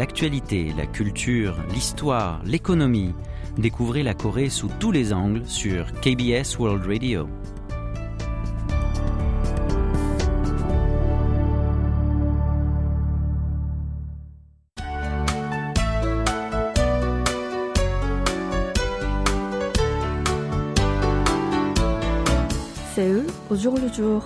[0.00, 3.12] l'actualité, la culture, l'histoire, l'économie.
[3.58, 7.28] Découvrez la Corée sous tous les angles sur KBS World Radio.
[22.94, 24.24] Séoul au jour le jour.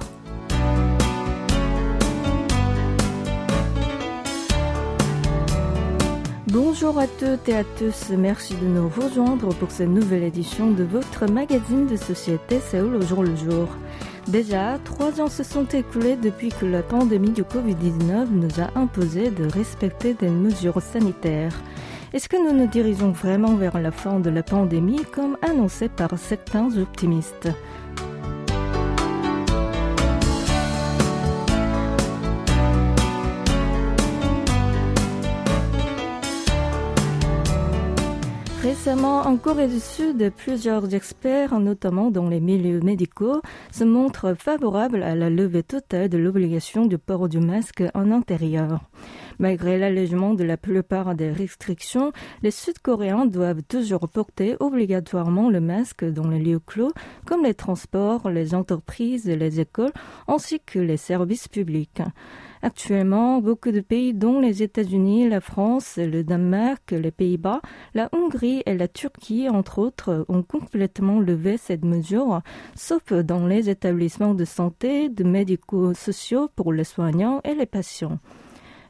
[6.94, 10.84] Bonjour à toutes et à tous, merci de nous rejoindre pour cette nouvelle édition de
[10.84, 13.66] votre magazine de société Séoul au jour le jour.
[14.28, 19.30] Déjà, trois ans se sont écoulés depuis que la pandémie du Covid-19 nous a imposé
[19.30, 21.60] de respecter des mesures sanitaires.
[22.12, 26.16] Est-ce que nous nous dirigeons vraiment vers la fin de la pandémie comme annoncé par
[26.16, 27.48] certains optimistes?
[38.84, 43.40] Récemment, en Corée du Sud, plusieurs experts, notamment dans les milieux médicaux,
[43.72, 48.80] se montrent favorables à la levée totale de l'obligation du port du masque en intérieur.
[49.38, 52.12] Malgré l'allègement de la plupart des restrictions,
[52.42, 56.92] les Sud-Coréens doivent toujours porter obligatoirement le masque dans les lieux clos,
[57.24, 59.92] comme les transports, les entreprises, les écoles,
[60.28, 62.02] ainsi que les services publics.
[62.64, 67.60] Actuellement, beaucoup de pays dont les États-Unis, la France, le Danemark, les Pays-Bas,
[67.92, 72.40] la Hongrie et la Turquie, entre autres, ont complètement levé cette mesure,
[72.74, 78.18] sauf dans les établissements de santé, de médico-sociaux pour les soignants et les patients.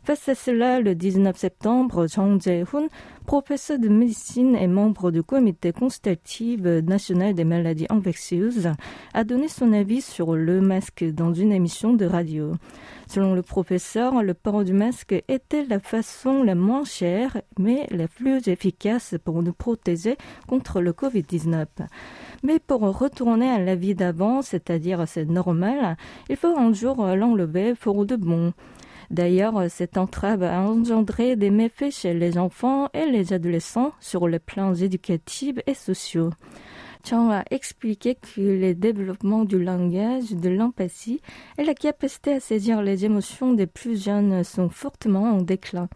[0.04, 2.88] Face à cela, le 19 septembre, Jang Jae-hoon,
[3.24, 8.68] professeur de médecine et membre du comité consultatif national des maladies infectieuses,
[9.14, 12.52] a donné son avis sur le masque dans une émission de radio.
[13.06, 18.06] Selon le professeur, le port du masque était la façon la moins chère, mais la
[18.06, 21.64] plus efficace pour nous protéger contre le Covid-19.
[22.42, 25.96] Mais pour retourner à la vie d'avant, c'est-à-dire c'est normal,
[26.28, 28.52] il faut un jour l'enlever pour de bon.
[29.10, 34.38] D'ailleurs, cette entrave a engendré des méfaits chez les enfants et les adolescents sur les
[34.38, 36.30] plans éducatifs et sociaux.
[37.06, 41.20] Chang a expliqué que les développements du langage, de l'empathie
[41.58, 45.90] et la capacité à saisir les émotions des plus jeunes sont fortement en déclin.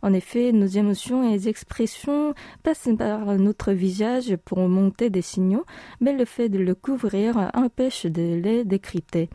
[0.00, 2.32] En effet, nos émotions et expressions
[2.62, 5.66] passent par notre visage pour monter des signaux,
[6.00, 9.28] mais le fait de le couvrir empêche de les décrypter.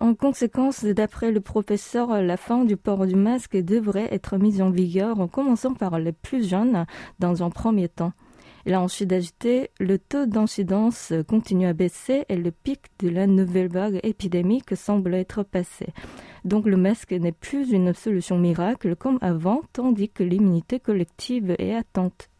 [0.00, 4.70] En conséquence, d'après le professeur, la fin du port du masque devrait être mise en
[4.70, 6.84] vigueur en commençant par les plus jeunes
[7.20, 8.12] dans un premier temps.
[8.66, 13.26] Il a ensuite ajouté le taux d'incidence continue à baisser et le pic de la
[13.26, 15.88] nouvelle vague épidémique semble être passé.
[16.44, 21.74] Donc le masque n'est plus une solution miracle comme avant, tandis que l'immunité collective est
[21.74, 22.30] attente.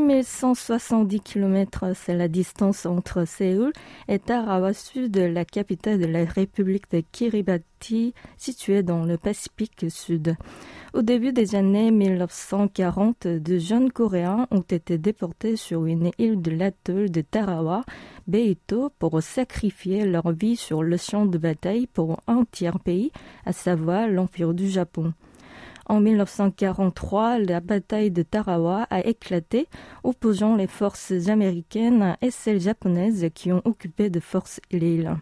[0.00, 3.72] 6170 km, c'est la distance entre Séoul
[4.08, 10.36] et Tarawa Sud, la capitale de la République de Kiribati, située dans le Pacifique Sud.
[10.94, 16.52] Au début des années 1940, de jeunes Coréens ont été déportés sur une île de
[16.52, 17.84] l'atoll de Tarawa,
[18.26, 23.12] Beito, pour sacrifier leur vie sur le champ de bataille pour un tiers pays,
[23.44, 25.12] à savoir l'Empire du Japon.
[25.92, 29.68] En 1943, la bataille de Tarawa a éclaté,
[30.04, 35.14] opposant les forces américaines et celles japonaises qui ont occupé de force l'île.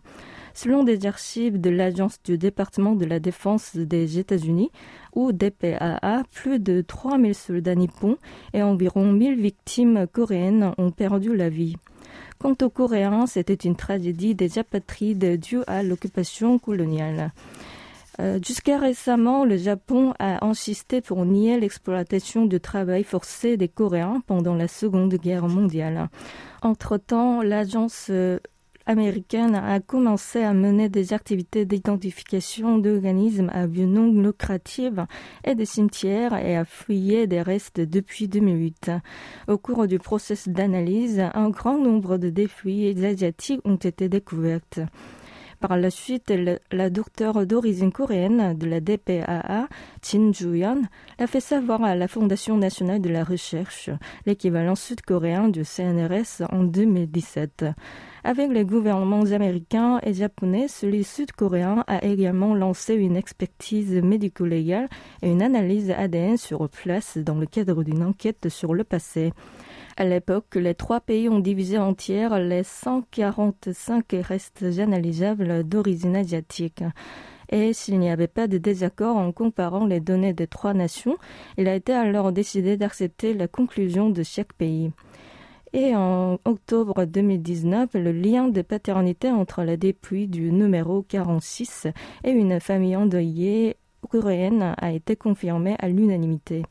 [0.55, 4.71] Selon des archives de l'Agence du département de la défense des États-Unis,
[5.13, 8.17] ou DPAA, plus de 3000 soldats nippons
[8.55, 11.75] et environ 1000 victimes coréennes ont perdu la vie.
[12.39, 17.33] Quant aux Coréens, c'était une tragédie des apatrides due à l'occupation coloniale.
[18.21, 24.23] Euh, jusqu'à récemment, le Japon a insisté pour nier l'exploitation du travail forcé des Coréens
[24.27, 26.11] pendant la Seconde Guerre mondiale.
[26.61, 28.39] Entre-temps, l'agence euh,
[28.85, 34.93] américaine a commencé à mener des activités d'identification d'organismes à but non lucratif
[35.45, 38.91] et des cimetières et à fouiller des restes depuis 2008.
[39.49, 44.61] Au cours du processus d'analyse, un grand nombre de défis asiatiques ont été découverts.
[45.61, 46.33] Par la suite,
[46.73, 49.69] la docteure d'origine coréenne de la DPAA,
[50.03, 50.81] Jin Ju-yeon,
[51.19, 53.91] l'a fait savoir à la Fondation nationale de la recherche,
[54.25, 57.67] l'équivalent sud-coréen du CNRS en 2017.
[58.25, 64.89] Avec les gouvernements américains et japonais, celui sud-coréen a également lancé une expertise médico-légale
[65.21, 69.33] et une analyse ADN sur place dans le cadre d'une enquête sur le passé.
[69.97, 76.85] À l'époque, les trois pays ont divisé entière les 145 restes analysables d'origine asiatique.
[77.51, 81.17] Et s'il n'y avait pas de désaccord en comparant les données des trois nations,
[81.59, 84.93] il a été alors décidé d'accepter la conclusion de chaque pays.
[85.73, 91.87] Et en octobre 2019, le lien de paternité entre la dépouille du numéro 46
[92.25, 93.77] et une famille endeuillée
[94.09, 96.63] coréenne a été confirmé à l'unanimité.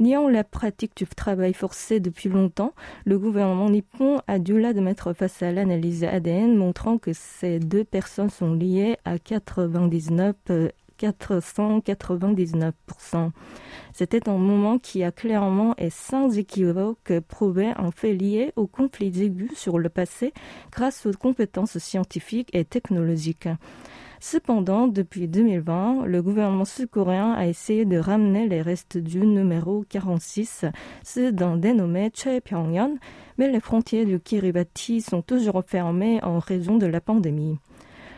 [0.00, 2.72] Niant la pratique du travail forcé depuis longtemps,
[3.04, 7.58] le gouvernement nippon a dû là de mettre face à l'analyse ADN montrant que ces
[7.58, 10.34] deux personnes sont liées à 99
[10.98, 13.30] 499%.
[13.92, 19.22] C'était un moment qui a clairement et sans équivoque prouvé un fait lié aux conflits
[19.22, 20.32] aigus sur le passé
[20.72, 23.48] grâce aux compétences scientifiques et technologiques.
[24.26, 30.64] Cependant, depuis 2020, le gouvernement sud-coréen a essayé de ramener les restes du numéro 46,
[31.02, 32.96] ceux d'un dénommé Choi Pyongyang,
[33.36, 37.58] mais les frontières du Kiribati sont toujours fermées en raison de la pandémie.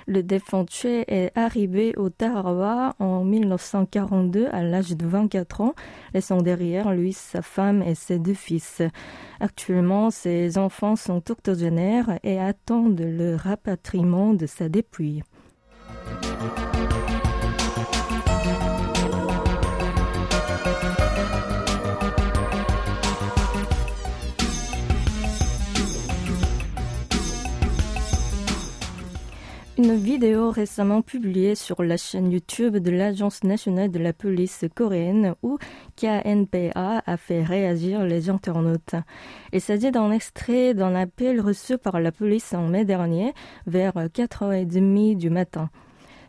[0.06, 5.74] Le défunt Choi est arrivé au Tarawa en 1942 à l'âge de 24 ans,
[6.14, 8.80] laissant derrière lui sa femme et ses deux fils.
[9.40, 15.24] Actuellement, ses enfants sont octogénaires et attendent le rapatriement de sa dépouille.
[29.78, 35.34] Une vidéo récemment publiée sur la chaîne YouTube de l'Agence nationale de la police coréenne
[35.42, 35.58] ou
[35.96, 38.94] KNPA a fait réagir les internautes.
[39.52, 43.34] Il s'agit d'un extrait d'un appel reçu par la police en mai dernier
[43.66, 45.68] vers 4h30 du matin.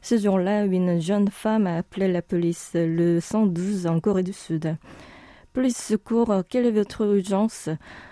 [0.02, 4.78] Ce jour-là, une jeune femme a appelé la police, le 112 en Corée du Sud.
[5.54, 7.70] Police secours, quelle est votre urgence?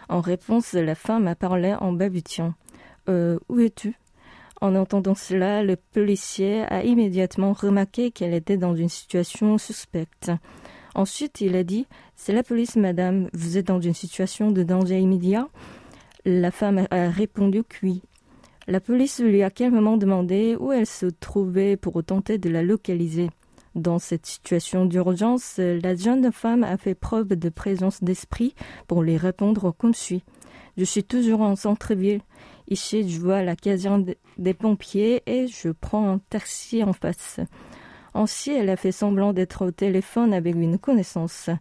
[0.09, 2.53] En réponse, la femme a parlé en babutiant.
[3.07, 3.95] Euh, où es-tu?
[4.61, 10.31] En entendant cela, le policier a immédiatement remarqué qu'elle était dans une situation suspecte.
[10.95, 14.99] Ensuite, il a dit C'est la police, madame, vous êtes dans une situation de danger
[14.99, 15.47] immédiat?
[16.23, 18.01] La femme a répondu oui.
[18.67, 23.29] La police lui a calmement demandé où elle se trouvait pour tenter de la localiser.
[23.75, 28.56] Dans cette situation d'urgence, la jeune femme a fait preuve de présence d'esprit
[28.88, 30.23] pour lui répondre comme suit.
[30.77, 32.21] Je suis toujours en centre-ville.
[32.67, 34.06] Ici, je vois la caserne
[34.39, 37.39] des pompiers et je prends un taxi en face.
[38.15, 41.51] Ainsi, elle a fait semblant d'être au téléphone avec une connaissance.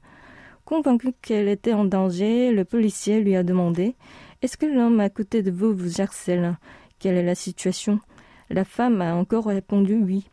[0.65, 3.95] Convaincue qu'elle était en danger, le policier lui a demandé
[4.41, 6.57] Est-ce que l'homme à côté de vous vous harcèle?
[7.05, 8.01] Quelle est la situation?
[8.49, 10.27] La femme a encore répondu oui.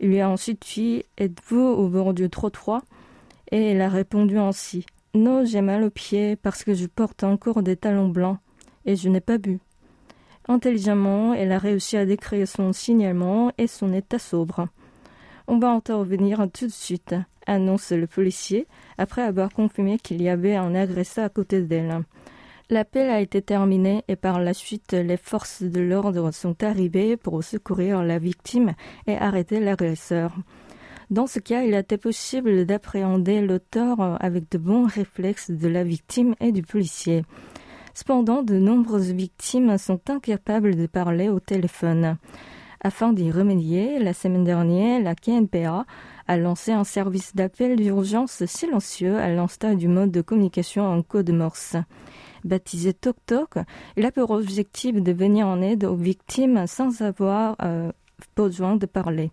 [0.00, 2.82] Il lui a ensuite dit Êtes-vous au bord du trottoir?
[3.52, 4.84] Et elle a répondu ainsi
[5.14, 8.38] Non, j'ai mal aux pieds parce que je porte encore des talons blancs
[8.84, 9.60] et je n'ai pas bu.
[10.48, 14.66] Intelligemment, elle a réussi à décrire son signalement et son état sobre.
[15.46, 17.14] On va intervenir tout de suite,
[17.46, 18.66] annonce le policier,
[18.98, 22.02] après avoir confirmé qu'il y avait un agresseur à côté d'elle.
[22.70, 27.42] L'appel a été terminé et par la suite, les forces de l'ordre sont arrivées pour
[27.42, 28.74] secourir la victime
[29.06, 30.34] et arrêter l'agresseur.
[31.10, 35.84] Dans ce cas, il a été possible d'appréhender l'auteur avec de bons réflexes de la
[35.84, 37.24] victime et du policier.
[37.92, 42.16] Cependant, de nombreuses victimes sont incapables de parler au téléphone.
[42.80, 45.84] Afin d'y remédier, la semaine dernière, la KNPA
[46.26, 51.30] a lancé un service d'appel d'urgence silencieux à l'instar du mode de communication en code
[51.30, 51.76] Morse.
[52.44, 53.54] Baptisé Tok Tok,
[53.96, 57.92] il a pour objectif de venir en aide aux victimes sans avoir euh,
[58.36, 59.30] besoin de parler.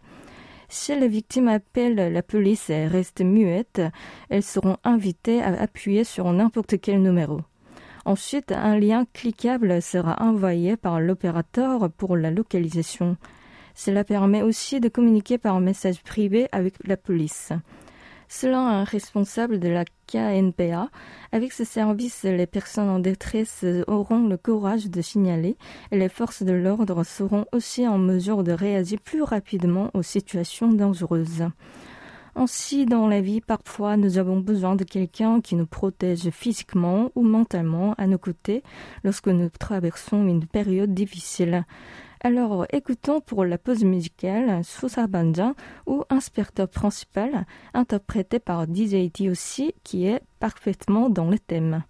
[0.68, 3.82] Si les victimes appellent la police et restent muettes,
[4.30, 7.42] elles seront invitées à appuyer sur n'importe quel numéro.
[8.06, 13.18] Ensuite, un lien cliquable sera envoyé par l'opérateur pour la localisation.
[13.74, 17.52] Cela permet aussi de communiquer par message privé avec la police.
[18.32, 20.92] Selon un responsable de la KNPA,
[21.32, 25.58] avec ce service, les personnes en détresse auront le courage de signaler
[25.92, 30.72] et les forces de l'ordre seront aussi en mesure de réagir plus rapidement aux situations
[30.72, 31.48] dangereuses.
[32.36, 37.24] Ainsi, dans la vie, parfois, nous avons besoin de quelqu'un qui nous protège physiquement ou
[37.24, 38.62] mentalement à nos côtés
[39.04, 41.66] lorsque nous traversons une période difficile.
[42.22, 45.08] Alors, écoutons pour la pause musicale Sousa
[45.88, 51.84] ou Inspecteur principal, interprété par DJ aussi, qui est parfaitement dans le thème.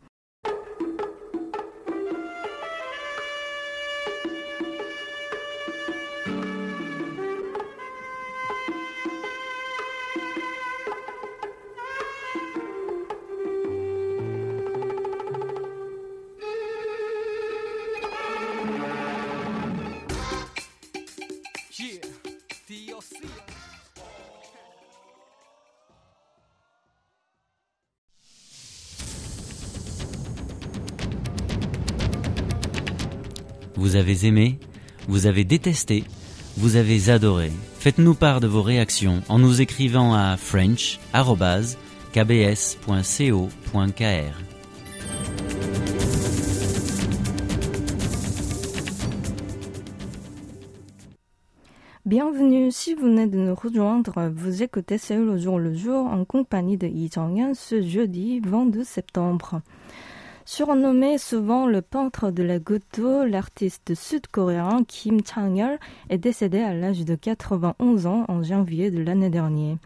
[33.80, 34.60] Vous avez aimé
[35.08, 36.04] Vous avez détesté
[36.58, 41.14] Vous avez adoré Faites-nous part de vos réactions en nous écrivant à french.kbs.co.kr.
[52.06, 56.26] Bienvenue, si vous venez de nous rejoindre, vous écoutez Seul au jour le jour en
[56.26, 57.10] compagnie de Yi
[57.54, 59.62] ce jeudi 22 septembre.
[60.52, 65.78] Surnommé souvent le peintre de la ghetto, l'artiste sud-coréen Kim Chang-yeol
[66.10, 69.78] est décédé à l'âge de 91 ans en janvier de l'année dernière.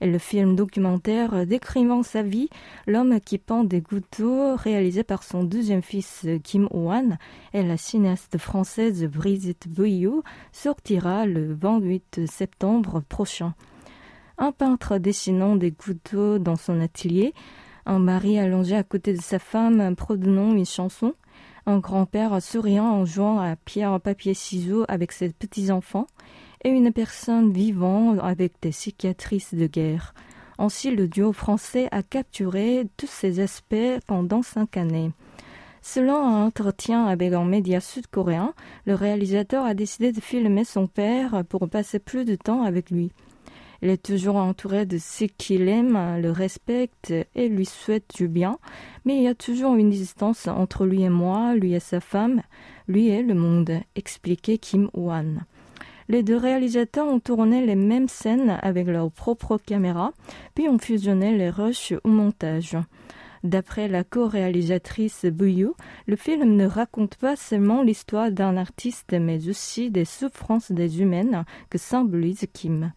[0.00, 2.48] Et le film documentaire décrivant sa vie,
[2.86, 4.22] L'homme qui peint des gouttes
[4.56, 7.18] réalisé par son deuxième fils Kim Ho-wan
[7.52, 13.52] et la cinéaste française Brigitte Bouillot, sortira le 28 septembre prochain.
[14.38, 17.34] Un peintre dessinant des gouttes dans son atelier,
[17.86, 21.14] un mari allongé à côté de sa femme prodonnant une chanson,
[21.66, 26.06] un grand-père souriant en jouant à pierre, papier, ciseaux avec ses petits-enfants,
[26.64, 30.14] et une personne vivant avec des cicatrices de guerre.
[30.58, 35.12] Ainsi, le duo français a capturé tous ces aspects pendant cinq années.
[35.82, 38.54] Selon un entretien avec un média sud-coréen,
[38.86, 43.12] le réalisateur a décidé de filmer son père pour passer plus de temps avec lui.
[43.82, 48.58] Il est toujours entouré de ceux qu'il aime, le respectent et lui souhaitent du bien,
[49.04, 52.42] mais il y a toujours une distance entre lui et moi, lui et sa femme,
[52.88, 55.44] lui et le monde, expliquait Kim Wan.
[56.08, 60.12] Les deux réalisateurs ont tourné les mêmes scènes avec leur propre caméra,
[60.54, 62.76] puis ont fusionné les rushs au montage.
[63.42, 65.70] D'après la co-réalisatrice Buyu,
[66.06, 71.44] le film ne raconte pas seulement l'histoire d'un artiste, mais aussi des souffrances des humaines
[71.70, 72.92] que symbolise Kim.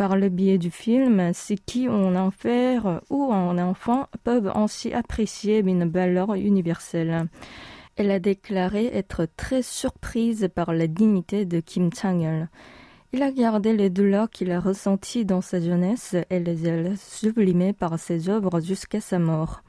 [0.00, 5.58] Par le biais du film, ceux qui un enfer ou un enfant peuvent ainsi apprécier
[5.58, 7.26] une valeur universelle.
[7.96, 12.48] Elle a déclaré être très surprise par la dignité de Kim Chang-il.
[13.12, 17.74] Il a gardé les douleurs qu'il a ressenties dans sa jeunesse et les a sublimées
[17.74, 19.62] par ses œuvres jusqu'à sa mort.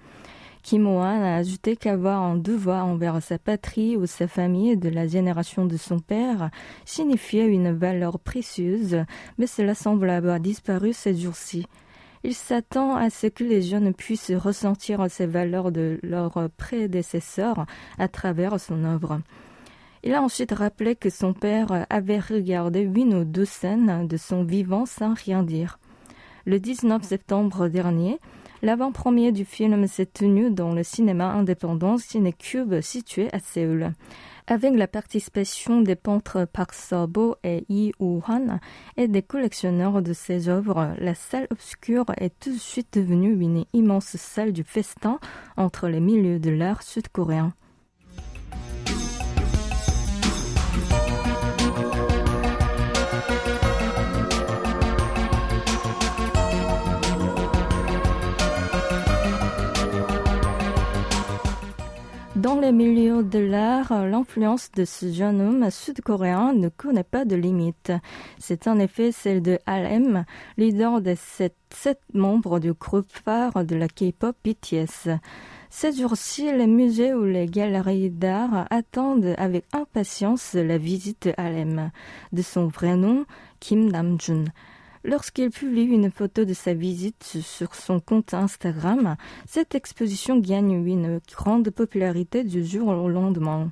[0.73, 5.75] A ajouté qu'avoir un devoir envers sa patrie ou sa famille de la génération de
[5.75, 6.49] son père
[6.85, 9.03] signifiait une valeur précieuse,
[9.37, 11.65] mais cela semble avoir disparu ces jours-ci.
[12.23, 17.65] Il s'attend à ce que les jeunes puissent ressentir ces valeurs de leurs prédécesseurs
[17.97, 19.19] à travers son œuvre.
[20.03, 24.43] Il a ensuite rappelé que son père avait regardé une ou deux scènes de son
[24.43, 25.79] vivant sans rien dire.
[26.45, 28.19] Le 19 septembre dernier,
[28.61, 33.91] l'avant-première du film s'est tenu dans le cinéma indépendant Cinecube situé à Séoul.
[34.47, 38.59] Avec la participation des peintres Park Sobo et Yi Woo-han
[38.97, 43.65] et des collectionneurs de ses œuvres, la salle obscure est tout de suite devenue une
[43.73, 45.19] immense salle du festin
[45.57, 47.53] entre les milieux de l'art sud-coréen.
[62.61, 67.91] Les milieux de l'art, l'influence de ce jeune homme sud-coréen ne connaît pas de limite.
[68.37, 70.25] C'est en effet celle de Alem,
[70.57, 71.55] leader des sept,
[72.13, 75.09] membres du groupe phare de la K-pop BTS.
[75.71, 81.89] Ces jours-ci, les musées ou les galeries d'art attendent avec impatience la visite de
[82.31, 83.25] de son vrai nom,
[83.59, 84.45] Kim Namjoon.
[85.03, 89.15] Lorsqu'il publie une photo de sa visite sur son compte Instagram,
[89.47, 93.71] cette exposition gagne une grande popularité du jour au lendemain.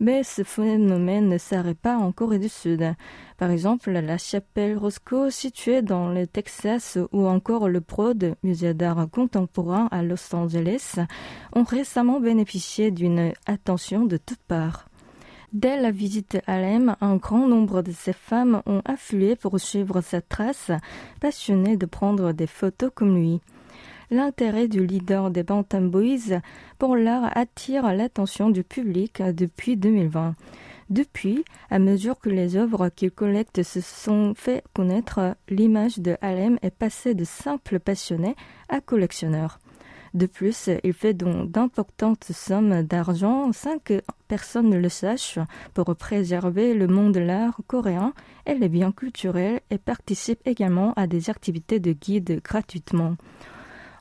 [0.00, 2.94] Mais ce phénomène ne s'arrête pas en Corée du Sud.
[3.36, 9.08] Par exemple, la chapelle Roscoe, située dans le Texas, ou encore le Prod, musée d'art
[9.10, 11.00] contemporain à Los Angeles,
[11.52, 14.87] ont récemment bénéficié d'une attention de toutes parts.
[15.54, 20.20] Dès la visite à un grand nombre de ces femmes ont afflué pour suivre sa
[20.20, 20.70] trace,
[21.20, 23.40] passionnées de prendre des photos comme lui.
[24.10, 26.40] L'intérêt du leader des Bantam Boys
[26.78, 30.34] pour l'art attire l'attention du public depuis 2020.
[30.90, 36.58] Depuis, à mesure que les œuvres qu'il collecte se sont fait connaître, l'image de Alem
[36.62, 38.34] est passée de simple passionné
[38.68, 39.58] à collectionneur.
[40.14, 45.38] De plus, il fait donc d'importantes sommes d'argent sans que personne ne le sache
[45.74, 48.12] pour préserver le monde de l'art coréen
[48.46, 53.16] et les biens culturels et participe également à des activités de guide gratuitement.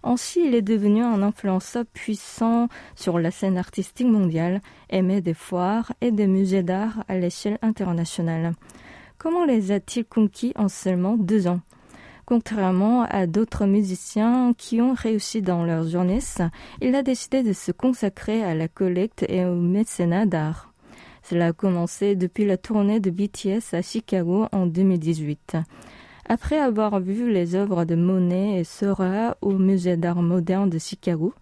[0.03, 5.91] Ainsi, il est devenu un influenceur puissant sur la scène artistique mondiale, aimé des foires
[5.99, 8.53] et des musées d'art à l'échelle internationale.
[9.17, 11.59] Comment les a-t-il conquis en seulement deux ans?
[12.27, 16.41] Contrairement à d'autres musiciens qui ont réussi dans leur jeunesse,
[16.81, 20.73] il a décidé de se consacrer à la collecte et au mécénat d'art.
[21.23, 25.55] Cela a commencé depuis la tournée de BTS à Chicago en 2018.
[26.27, 31.33] Après avoir vu les œuvres de Monet et Seurat au Musée d'art moderne de Chicago,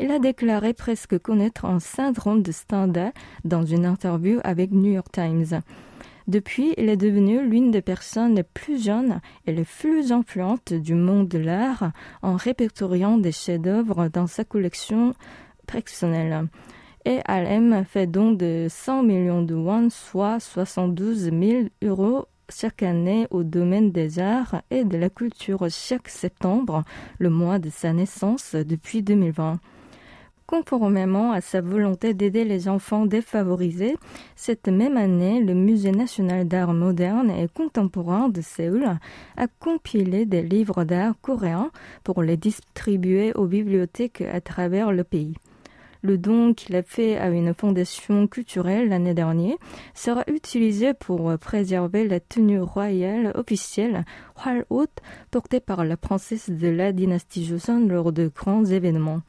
[0.00, 3.12] il a déclaré presque connaître un syndrome de Stendhal
[3.44, 5.62] dans une interview avec New York Times.
[6.28, 10.94] Depuis, il est devenu l'une des personnes les plus jeunes et les plus influentes du
[10.94, 15.14] monde de l'art en répertoriant des chefs-d'œuvre dans sa collection
[15.66, 16.48] personnelle.
[17.04, 23.26] Et Alem fait don de 100 millions de won, soit 72 000 euros chaque année
[23.30, 26.84] au domaine des arts et de la culture chaque septembre,
[27.18, 29.58] le mois de sa naissance depuis 2020.
[30.46, 33.96] Conformément à sa volonté d'aider les enfants défavorisés,
[34.36, 38.84] cette même année, le Musée national d'art moderne et contemporain de Séoul
[39.36, 41.70] a compilé des livres d'art coréens
[42.04, 45.34] pour les distribuer aux bibliothèques à travers le pays.
[46.04, 49.54] Le don qu'il a fait à une fondation culturelle l'année dernière
[49.94, 54.04] sera utilisé pour préserver la tenue royale officielle
[54.44, 54.66] Hwal
[55.30, 59.22] portée par la princesse de la dynastie Joseon lors de grands événements.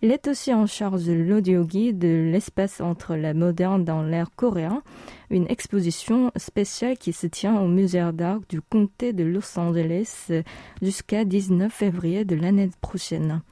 [0.00, 4.82] Il est aussi en charge de l'audioguide de l'espace entre la moderne dans l'ère coréen,
[5.28, 10.30] une exposition spéciale qui se tient au musée d'art du comté de Los Angeles
[10.80, 13.42] jusqu'à 19 février de l'année prochaine.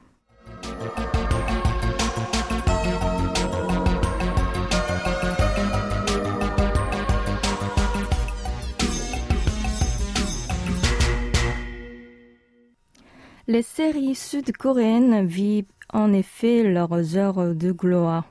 [13.49, 18.25] Les séries sud-coréennes vivent en effet leurs heures de gloire.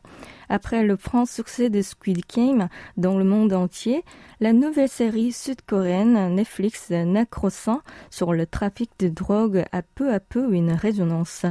[0.49, 4.05] Après le franc succès de Squid Game dans le monde entier,
[4.39, 10.55] la nouvelle série sud-coréenne Netflix Nacrosan sur le trafic de drogue a peu à peu
[10.55, 11.47] une résonance.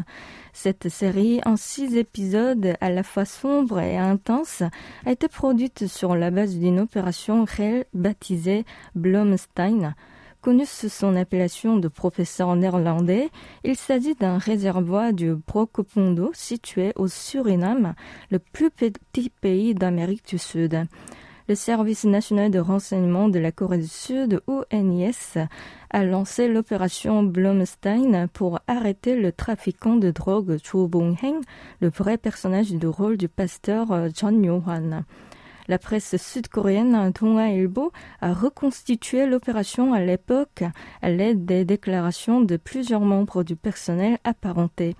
[0.53, 4.63] Cette série, en six épisodes à la fois sombre et intense,
[5.05, 9.93] a été produite sur la base d'une opération réelle baptisée Blomstein.
[10.45, 13.31] Connu sous son appellation de professeur néerlandais,
[13.63, 17.95] il s'agit d'un réservoir du Brokopondo situé au Suriname,
[18.29, 20.83] le plus petit pays d'Amérique du Sud.
[21.49, 25.39] Le Service national de renseignement de la Corée du Sud, ONIS,
[25.89, 31.41] a lancé l'opération Blomstein pour arrêter le trafiquant de drogue Cho Bong-heng,
[31.81, 35.05] le vrai personnage du rôle du pasteur John Yo-hwan.
[35.67, 40.63] La presse sud-coréenne Ilbo a reconstitué l'opération à l'époque
[41.01, 44.95] à l'aide des déclarations de plusieurs membres du personnel apparenté.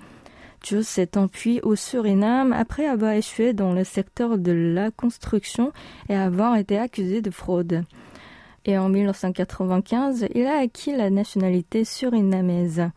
[0.64, 5.72] Joe s'est enfui au Suriname après avoir échoué dans le secteur de la construction
[6.10, 7.84] et avoir été accusé de fraude.
[8.66, 12.90] Et en 1995, il a acquis la nationalité surinamaise.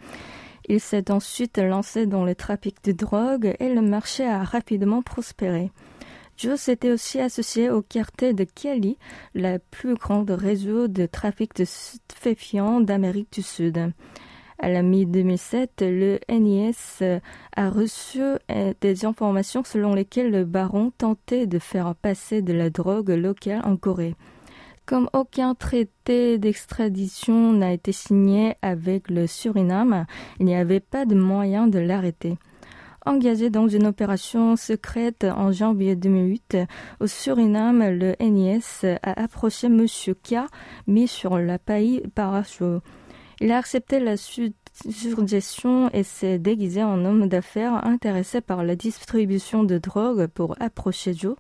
[0.67, 5.71] Il s'est ensuite lancé dans le trafic de drogue et le marché a rapidement prospéré.
[6.39, 8.97] Joe s'était aussi associé au cartel de Kelly,
[9.35, 13.93] la plus grande réseau de trafic de stupéfiants d'Amérique du Sud.
[14.61, 17.03] À la mi-2007, le NIS
[17.57, 22.71] a reçu euh, des informations selon lesquelles le baron tentait de faire passer de la
[22.71, 24.15] drogue locale en Corée.
[24.87, 30.07] Comme aucun traité d'extradition n'a été signé avec le Suriname,
[30.39, 32.39] il n'y avait pas de moyen de l'arrêter
[33.09, 36.59] engagé dans une opération secrète en janvier 2008
[37.01, 39.87] au Suriname, le NIS a approché M.
[40.23, 40.37] K,
[40.87, 42.83] mis sur la paille parachute.
[43.41, 49.65] Il a accepté la suggestion et s'est déguisé en homme d'affaires intéressé par la distribution
[49.65, 51.37] de drogue pour approcher Joe.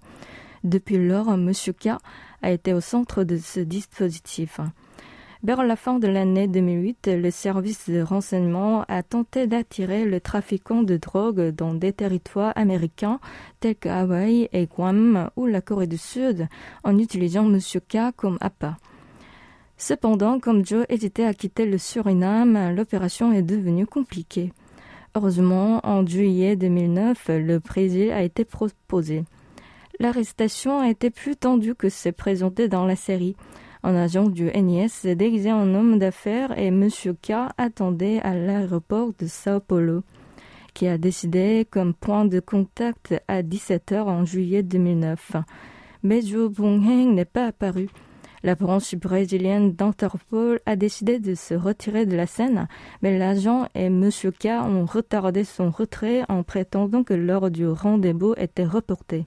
[0.65, 1.53] Depuis lors, M.
[1.53, 1.91] K
[2.43, 4.61] a été au centre de ce dispositif.
[5.44, 10.83] Vers la fin de l'année 2008, le service de renseignement a tenté d'attirer le trafiquant
[10.83, 13.20] de drogue dans des territoires américains
[13.61, 16.48] tels que Hawaï et Guam ou la Corée du Sud
[16.83, 17.61] en utilisant M.
[17.61, 18.79] K comme appât.
[19.77, 24.53] Cependant, comme Joe hésitait à quitter le Suriname, l'opération est devenue compliquée.
[25.14, 29.22] Heureusement, en juillet 2009, le Brésil a été proposé.
[30.01, 33.37] L'arrestation a été plus tendue que c'est présenté dans la série.
[33.88, 36.90] Un agent du NIS déguisé en homme d'affaires et M.
[37.22, 40.03] K attendait à l'aéroport de Sao Paulo,
[40.74, 45.37] qui a décidé comme point de contact à 17h en juillet 2009.
[46.03, 47.88] Mais Joe Bong-heng n'est pas apparu.
[48.42, 52.68] La branche brésilienne d'Interpol a décidé de se retirer de la scène,
[53.01, 54.11] mais l'agent et M.
[54.38, 59.24] K ont retardé son retrait en prétendant que l'heure du rendez-vous était reportée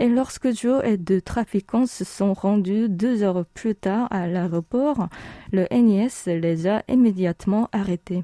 [0.00, 5.08] et lorsque Joe et deux trafiquants se sont rendus deux heures plus tard à l'aéroport,
[5.52, 8.22] le NIS les a immédiatement arrêtés.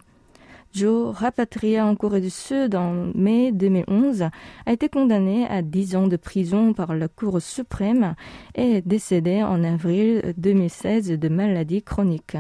[0.73, 4.23] Joe, rapatrié en Corée du Sud en mai 2011,
[4.65, 8.15] a été condamné à 10 ans de prison par la Cour suprême
[8.55, 12.37] et est décédé en avril 2016 de maladie chronique.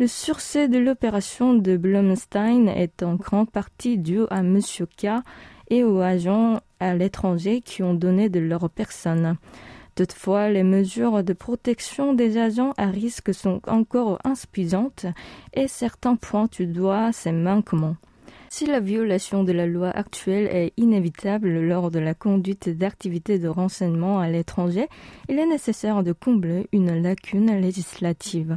[0.00, 4.58] Le succès de l'opération de Blumstein est en grande partie dû à M.
[4.96, 5.08] K
[5.68, 9.36] et aux agents à l'étranger qui ont donné de leur personne.
[9.96, 15.04] Toutefois, les mesures de protection des agents à risque sont encore insuffisantes
[15.52, 17.96] et certains pointent du doigt ces manquements.
[18.48, 23.48] Si la violation de la loi actuelle est inévitable lors de la conduite d'activités de
[23.48, 24.88] renseignement à l'étranger,
[25.28, 28.56] il est nécessaire de combler une lacune législative.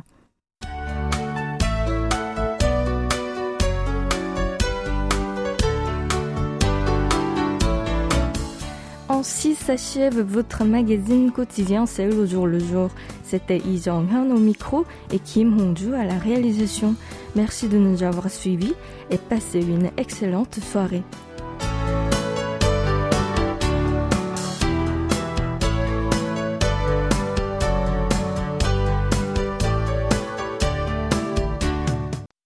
[9.23, 12.89] Ainsi s'achève votre magazine quotidien Seul au jour le jour.
[13.23, 14.83] C'était Yi Jong-hyun au micro
[15.13, 16.93] et Kim Hong-ju à la réalisation.
[17.33, 18.73] Merci de nous avoir suivis
[19.11, 21.03] et passez une excellente soirée.